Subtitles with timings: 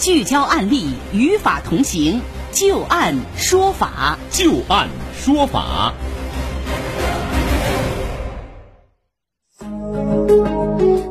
[0.00, 4.18] 聚焦案例，与法同行，就案说法。
[4.30, 5.92] 就案说法。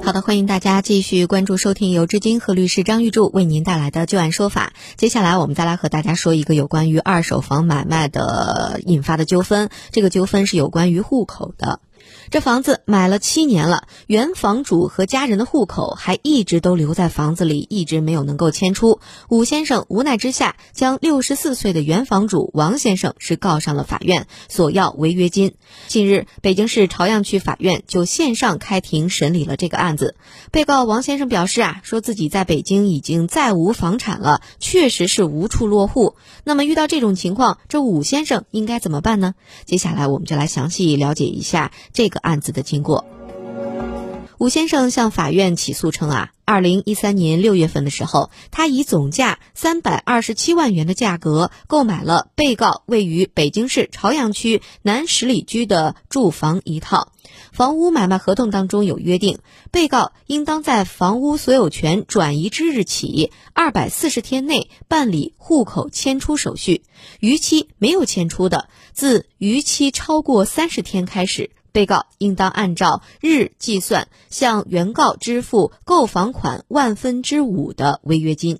[0.03, 4.73] 好的，欢迎大家继续关注收听由志金和律师张玉柱为您带来的旧案说法。
[4.97, 11.79] 接下来我们再来和大家说一个有关于二手房买卖的引发的纠纷，这个纠纷是有关于户口的。
[12.29, 18.99] 这房子买了七年了，原房主和家人的户口还一直都留在房子里，一直没有能够迁出。
[19.29, 25.55] 武先生无奈之下，将六十四岁的原房主王先生是告上了法院，索要违约金。
[25.87, 30.15] 近日，北京市朝阳区法院就线上开庭审理了这个案子。
[30.51, 36.15] 被告王先生表示啊，说自己在北京已经再无房产了，确实是无处落户。
[36.43, 39.33] 那么遇到这种情况，这武先生应该怎么办呢？
[39.65, 42.17] 接下来我们就来详细了解一下这个。
[42.21, 43.05] 案子的经过，
[44.37, 57.11] 武先生向法院起诉称啊，二零一三年六月份的时候，他以总价三百二十七万元的价格购买了被告位于北京市朝阳区南十里居的住房一套。
[57.51, 59.39] 房屋买卖合同当中有约定，
[59.71, 66.83] 被告应当在房屋所有权转移之日起二百四十天内办理户口迁出手续，
[67.19, 71.49] 逾期没有迁出的，自逾期超过三十天开始。
[71.71, 78.59] 被告应当按照日计算，向原告支付购房款万分之五的违约金。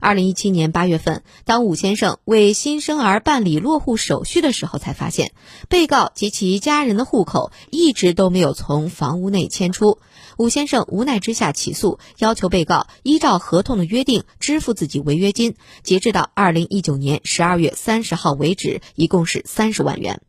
[0.00, 5.32] 二零一七年八月份，当武先生为新生儿办理落户手续的时候，才发现
[5.68, 9.98] 被告及其家人的户口一直都没有从房屋内迁出。
[10.42, 15.54] 武先生无奈之下起诉，要求被告依照合同的约定支付自己违约金。
[15.84, 20.20] 截至到二零一九年十二月三十号为止，一共是三十万元。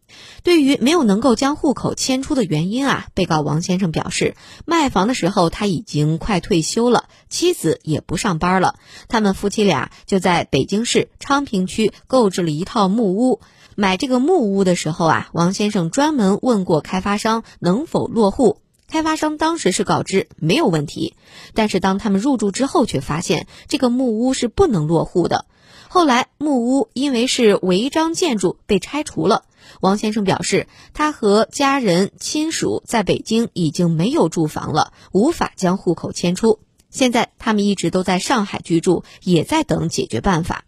[0.43, 4.35] 对于没有能够将户口迁出的原因啊，被告王先生表示，
[4.67, 8.75] 卖房的时候他已经快退休了，妻子也不上班了，
[9.07, 13.41] 他们夫妻俩就在北京市昌平区购置了一套木屋。
[13.75, 18.59] 买这个木屋的时候啊，王先生专门问过开发商能否落户，
[18.93, 21.15] 开发商当时是告知没有问题，
[21.55, 25.47] 但是当他们入住之后，却发现这个木屋是不能落户的。
[25.89, 29.45] 后来木屋因为是违章建筑被拆除了。
[29.81, 36.59] 王先生表示，他和家人亲属在北京已经没有住房了，无法将户口迁出。
[36.91, 40.65] 现在他们一直都在上海居住，也在等解决办法。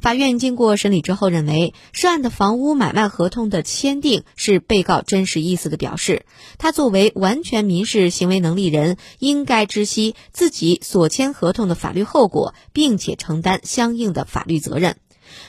[0.00, 6.24] 法院经过审理之后认为，涉案的房屋买卖合同的签订是被告真实意思的表示。
[6.56, 14.98] 他作为完全民事行为能力人，应该知悉自己所签合同的法律后果，并且承担相应的法律责任。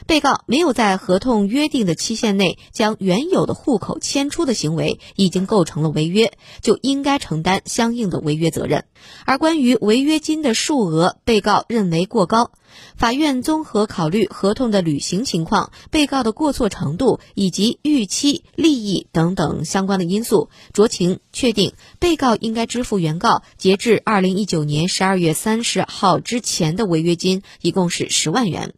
[0.08, 8.86] 被告没有在合同约定的期限内将原有的户口迁出的行为，已经构成了违约，就应该承担相应的违约责任。
[9.26, 12.52] 而关于违约金的数额，被告认为过高。
[12.96, 28.74] 法院综合考虑合同的履行情况、被告的过错程度以及预期利益等等相关的因素，酌情确定被告应该支付原告截至二零一九年十二月三十号之前的违约金，一共是十万元。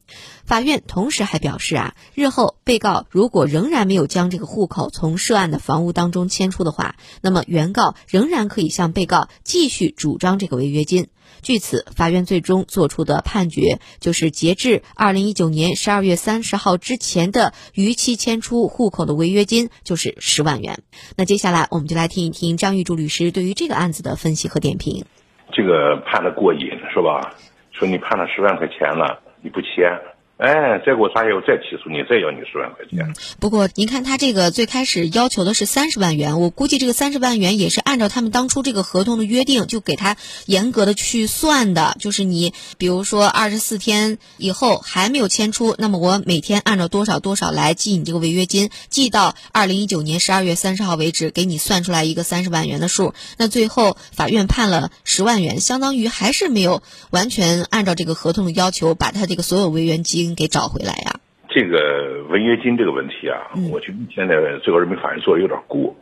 [0.52, 11.08] 法院同时还表示啊，日后被告如果仍然没有将这个户口从涉案的房屋当中迁出的话，那么原告仍然可以向被告继续主张这个违约金。
[11.42, 20.80] 据此，法院最终作出的判决就是，截至二零一九年十二月三十号之前的逾期迁出户口的违约金就是十万元。
[21.16, 25.06] 那接下来我们就来听一听张玉柱律师对于这个案子的分析和点评。
[25.54, 26.60] 这个判的过瘾
[26.94, 27.38] 是吧？
[27.72, 29.98] 说你判了十万块钱了，你不签。
[30.42, 33.14] 哎，再给我撒药，再起诉你，再要你十万块钱。
[33.40, 41.96] 不过，您看他这个最开始要求的是三十万元，我估计这个三十万元也是按照他们当初这个合同的约定，就给他严格的去算的。
[42.00, 53.14] 就是你，比如说二十四天以后还没有迁出，那么我每天按照多少多少来记你这个违约金，记到二零一九年十二月三十号为止，给你算出来一个三十万元的数。
[53.38, 56.82] 那最后法院判了十万元，相当于还是没有
[57.12, 60.31] 完全按照这个合同的要求，把他这个所有违约金。
[60.36, 61.20] 给找回来呀？
[61.54, 65.94] 这个违约金这个问题啊，我觉得现在最高人民法院做的有点过。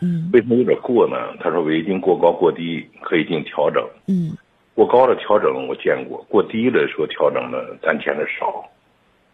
[0.00, 0.30] 嗯。
[0.32, 1.16] 为什么有点过呢？
[1.40, 3.86] 他说违约金过高过低可以进行调整。
[4.06, 4.36] 嗯。
[4.74, 8.64] 过高的调整我见过，过低的说调整呢，咱见的少。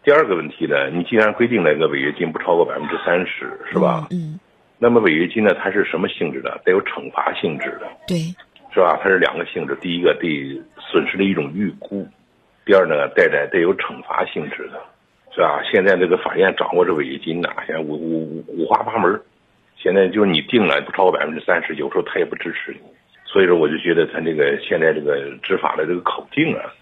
[0.03, 4.07] 第二个问题呢，你既然规定那个违约金不超过百分之三十，是吧？
[4.11, 4.39] 嗯。
[4.77, 6.59] 那么违约金呢，它是什么性质的？
[6.65, 7.87] 带有惩罚性质的。
[8.07, 8.17] 对。
[8.73, 8.99] 是吧？
[9.01, 10.61] 它是两个性质，第一个对
[10.91, 12.05] 损失的一种预估。
[12.65, 14.81] 第二呢，带着带有惩罚性质的，
[15.33, 15.61] 是吧？
[15.71, 19.21] 现在这个法院掌握这违约金呐，现在五五五花八门。
[19.77, 22.79] 现在就是你定了不超过百分之三十，有时候他也不支持你。
[23.23, 26.73] 所以说，我就觉得他这个现在这个执法的这个口径啊，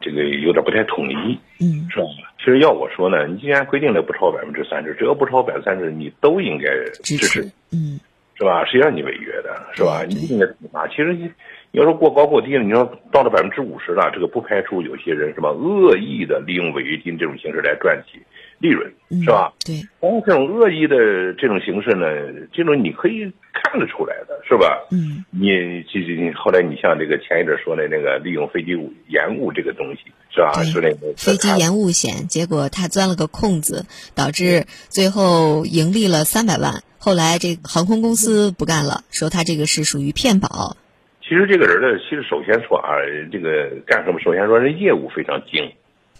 [0.00, 2.06] 这个有点不太统一，嗯，是吧？
[2.38, 6.64] 其实要我说呢，你既然规定了不超百分之三十，只要不超百分之三十，你都应该
[7.04, 8.00] 支持，嗯，
[8.38, 8.64] 是吧？
[8.64, 10.04] 谁让你违约的，是吧？
[10.08, 10.86] 你应该处罚。
[10.86, 11.28] 其实你
[11.72, 18.22] 要说过高过低了，你要到了百分之五十了，这个不排除有些人什么恶意的利用违约金这种形式来赚取
[18.58, 19.52] 利润，嗯是吧？
[19.66, 22.06] 对，当然，这种恶意的这种形式呢，
[22.52, 24.86] 这种你可以看得出来的，是吧？
[24.92, 28.70] 嗯，你其实你后来你像这个前一阵说的那个利用飞机
[29.08, 30.52] 延误这个东西，是吧？
[30.54, 36.82] 对说那个飞机延误险，结果他钻了个空子，导致最后盈利了三百万。
[36.98, 40.76] 后来这航空公司不干了，说他这个是属于骗保。
[41.22, 42.88] 其实这个人呢，其实首先说啊，
[43.30, 44.18] 这个干什么？
[44.20, 45.72] 首先说这业务非常精，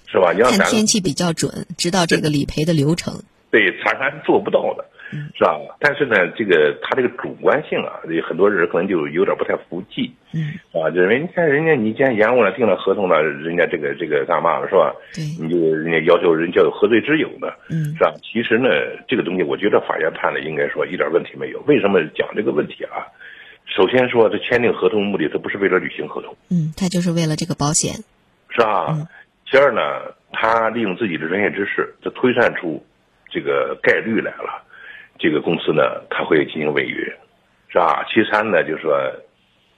[0.06, 0.32] 是吧？
[0.32, 3.22] 你要看天气比较准，知道这个理赔的流程。
[3.50, 4.84] 对，咱还是做不到的，
[5.34, 5.58] 是吧？
[5.80, 14.92] 但是呢，这个他这个主观性啊，有很多人可能就有点不太服气，嗯，啊，就认为你看人家你既然延误了，订了合同了，人家这个这个干嘛了，是吧？
[15.14, 17.48] 对，你就人家要求人家有何罪之有呢？
[17.70, 18.12] 嗯是吧？
[18.22, 18.68] 其实呢，
[19.06, 21.60] 这个东西我觉得法院判的应该说一点问题没有。
[21.66, 23.06] 为什么讲这个问题啊？
[23.64, 27.92] 首先说，这签订合同目的，他不是为了履行合同，嗯，他就是为了这个保险。
[28.50, 28.88] 是吧？
[28.90, 29.06] 嗯
[29.50, 29.80] 其二呢，
[30.30, 32.84] 他利用自己的专业知识，他推算出
[33.30, 34.62] 这个概率来了，
[35.18, 37.04] 这个公司呢，他会进行违约，
[37.68, 38.04] 是吧？
[38.08, 38.96] 其三呢，就是说，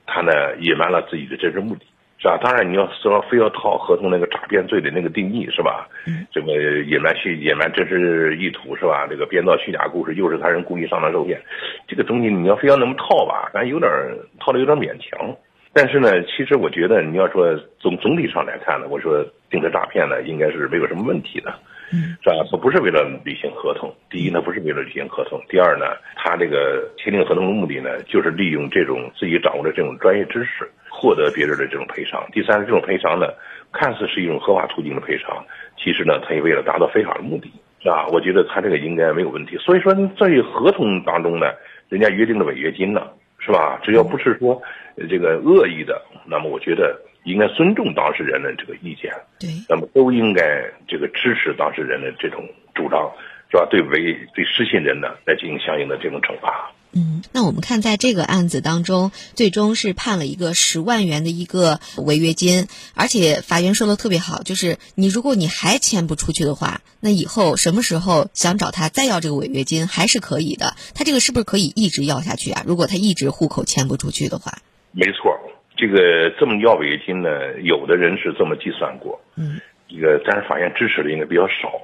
[0.06, 1.80] 他呢隐瞒了自己的真实目的，
[2.18, 2.38] 是吧？
[2.42, 5.88] 当然，你要说非要套合同那个诈骗罪的那个定义，是吧？
[6.06, 6.52] 嗯这个
[6.82, 9.06] 隐瞒虚隐瞒真实意图，是吧？
[9.08, 11.40] 这个编造虚假故事，诱使他人故意上当受骗，
[11.88, 15.34] 这个东西你要非要那么套吧，咱有点儿套的有点勉强。
[15.72, 21.60] 但是呢，其实我觉得你要说总总体上来看呢，我说定责诈骗呢，应该是没有什么问题的，嗯，
[21.90, 22.36] 是吧？
[22.50, 32.24] 它不是为了履行合同，第一呢不是为了履行合同，第二呢，他这个签订合同的目的呢，就是利用这种自己掌握的这种专业知识，获得别人的这种赔偿。
[32.32, 33.26] 第三，这种赔偿呢，
[33.72, 35.44] 看似是一种合法途径的赔偿，
[35.76, 37.50] 其实呢，他也为了达到非法的目的，
[37.82, 38.06] 是吧？
[38.08, 39.56] 我觉得他这个应该没有问题。
[39.58, 41.46] 所以说，在合同当中呢，
[41.88, 43.02] 人家约定的违约金呢，
[43.38, 43.80] 是吧？
[43.82, 44.60] 只要不是说
[44.96, 50.42] 呃这个恶意的，那么我觉得应该尊重当事人的这个意见，对，那么都应该
[50.88, 53.12] 这个支持当事人的这种主张，
[53.50, 53.66] 是吧？
[53.70, 56.72] 对违对失信人呢来进行相应的这种惩罚。
[56.92, 70.74] 嗯，那我们看在这个案子当中，最终是判了一个十万元的一个违约金，而且法院说的特别好，就是你如果你还签不出去的话，那以后什么时候想找他再要这个违约金还是可以的。
[70.92, 72.64] 他这个是不是可以一直要下去啊？
[72.66, 74.58] 如果他一直户口迁不出去的话，
[74.90, 75.38] 没错，
[75.80, 81.80] 这个这么要违约金呢，有的人是这么计算过，嗯，这个但是法院支持的应该比较少，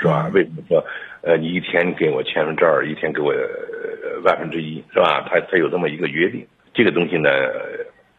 [0.00, 0.28] 是吧？
[0.34, 0.84] 为什么说，
[1.22, 5.24] 呃，你一天给我千分之二，一天给我、呃、万分之一，是吧？
[5.30, 6.44] 他他有这么一个约定，
[6.74, 7.30] 这个东西呢，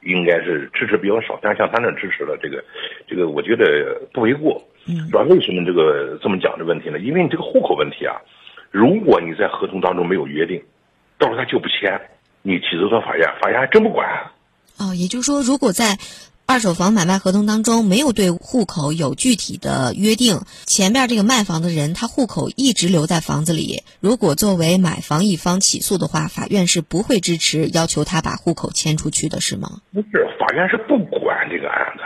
[0.01, 2.63] 应该是支持比较少，但是像他那支持了，这个
[3.05, 5.23] 这个我觉得不为过，嗯是吧？
[5.23, 6.99] 为什么这个这么讲这问题呢？
[6.99, 8.15] 因为你这个户口问题啊，
[8.71, 10.63] 如果你在合同当中没有约定，
[11.17, 11.99] 到时候他就不签，
[12.43, 14.07] 你起诉到法院，法院还真不管。
[14.77, 15.97] 哦，也就是说，如果在
[16.45, 29.81] 二手房买卖合同当中没有对户口有具体的约定，前面这个卖房的人他户口一直留在房子里，如果作为买房一方起诉的话，法院是不会支持要求他把户口迁出去的，是吗？
[29.93, 32.03] 不是，法院是不管这个案子。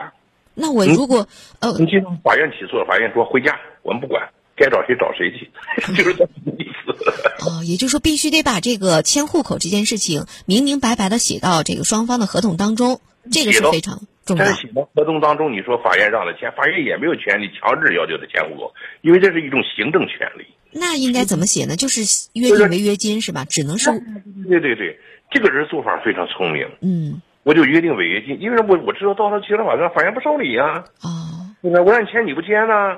[0.53, 1.27] 那我如果
[1.59, 5.51] 呃你听法院起诉，法院说回家，我们不管，该找谁找谁去，
[5.93, 6.27] 就是。
[7.45, 14.53] 哦，也就是说必须得把这个迁户口这件事情明明白白的写到这个双方的合同当中，这个是非常重要但。
[14.53, 20.45] 是写到合同当中，你说法院让他签，法院也没有权利强制要求他迁户口，因为这是一种行政权利。
[20.73, 21.75] 那应该怎么写呢？
[21.75, 22.01] 就是
[22.33, 23.45] 约定违约金是吧？
[23.45, 23.91] 只能是
[24.47, 24.97] 对对对，
[25.29, 31.81] 这个人做法非常聪明，嗯我就约定违约金，因为我我知道到时候起了法院，法院不受理啊，哦对吧？
[31.81, 32.97] 我让你签你不签呢，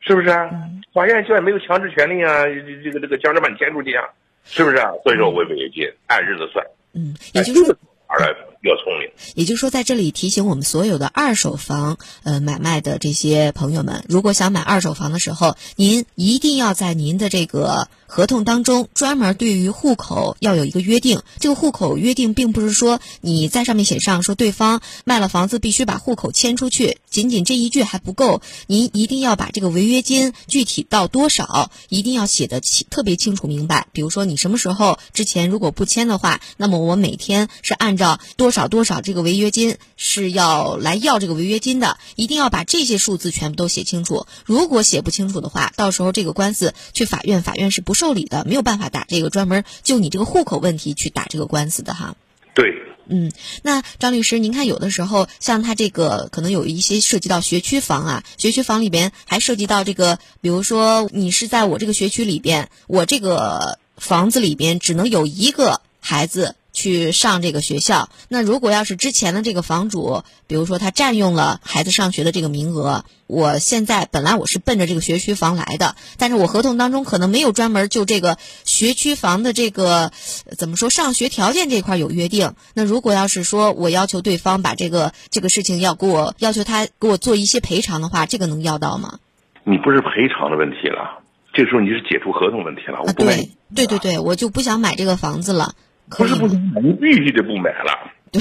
[0.00, 0.50] 是不是啊？
[0.92, 4.04] 法院现在没有强制权利啊，这这个这个强制把你迁出去啊，
[4.44, 4.90] 是不是啊？
[5.02, 6.64] 所以说我违约金按日子算，
[6.94, 7.74] 嗯，也就是说哎这个做
[8.08, 9.10] 法呢比较聪明。
[9.34, 21.20] 也就是说，在这里提醒我们所有的二手房呃买卖的这些朋友们，如果想买二手房的时候，您一定要在您的这个合同当中专门对于户口要有一个约定。
[21.38, 33.86] 这个户口约定并不是说你在上面写上说对方卖了房子必须把户口迁出去，仅仅这一句还不够，您一定要把这个违约金具体到多少，一定要写的清特别清楚明白。
[33.92, 44.26] 比如说你什么时候之前如果不签的话，那么我每天是按照多少多少这个违约金是要来要这个违约金的，一定要把这些数字全部都写清楚。
[44.46, 52.14] 如果写不清楚的话，到时候这个官司去法院，法院是不受理的，没有办法打这个专门就你这个户口问题去打这个官司的哈。
[52.54, 52.72] 对，
[53.08, 66.54] 嗯，那张律师，您看有的时候像他这个可能有一些涉及到学区房啊，学区房里边还涉及到这个，比如说你是在我这个学区里边，我这个房子里边只能有一个孩子。
[66.78, 80.12] 去上这个学校，那如果要是之前的这个房主，比如说他占用了孩子上学的这个名额，我现在本来我是奔着这个学区房来的，但是我合同当中可能没有专门就这个学区房的这个
[80.56, 82.54] 怎么说上学条件这块有约定。
[82.74, 89.18] 那如果要是说我要求对方把这个这个事情要给我要求他给我做一些赔偿的话，这个能要到吗？
[89.64, 91.18] 你不是赔偿的问题了，
[91.52, 92.98] 这时候你是解除合同问题了。
[93.04, 95.74] 啊，对对对对，我就不想买这个房子了。
[96.16, 98.10] 不是不买，你必须得不买了。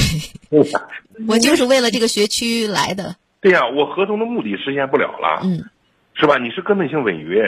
[0.50, 0.60] 对，
[1.28, 3.16] 我就是为了这个学区来的。
[3.42, 5.42] 对呀，我合同的目的实现不了了。
[5.44, 5.64] 嗯，
[6.14, 6.38] 是吧？
[6.38, 7.44] 你是根本性违约，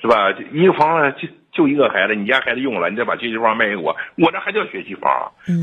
[0.00, 0.30] 是吧？
[0.52, 5.32] 一个房子就就一个孩子，你家孩子用了，你再把学区房卖给我，我这还叫学区房？
[5.48, 5.62] 嗯。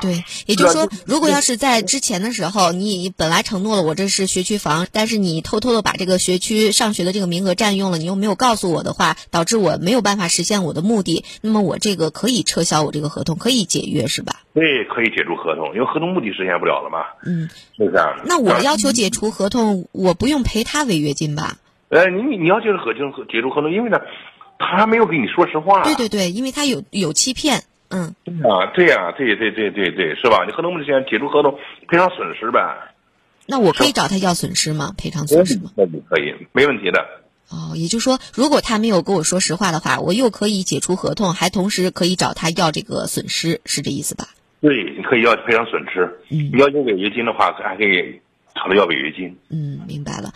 [0.00, 14.40] 对，也就是说，如果要是在之前的时候，你本来承诺了我这是学区房，但是你偷偷的把这个学区上学的这个名额占用了，你又没有告诉我的话，导致我没有办法实现我的目的，那么我这个可以撤销我这个合同，可以解约是吧？
[14.54, 17.00] 对，可以解除合同，因为合同目的实现不了了嘛。
[17.26, 18.02] 嗯，是不是？
[18.24, 21.58] 那我要求解除合同，我不用赔他违约金吧？
[21.90, 23.98] 呃，你你要解除合同，解除合同，因为呢，
[24.58, 25.82] 他还没有跟你说实话。
[25.82, 27.64] 对对对，因为他有有欺骗。
[27.90, 28.14] 嗯，
[28.48, 30.44] 啊，对呀，对对对对对，是吧？
[30.46, 32.60] 你合同目前解除合同，赔偿损失呗。
[33.46, 34.94] 那我可以找他要损失吗？
[34.96, 35.72] 赔偿损失吗？
[35.74, 37.04] 那可以，没问题的。
[37.50, 44.28] 哦，也就是说，如果他没有跟我说实话的话，我又可以解除合同，还同时可以找他要这个损失，是这意思吧？
[44.60, 46.04] 对，你可以要赔偿损失。
[46.30, 48.20] 嗯，你要求违约金的话，还可以
[48.54, 49.36] 找他要违约金。
[49.48, 50.32] 嗯，明白了。